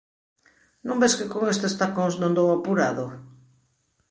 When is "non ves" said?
0.87-1.13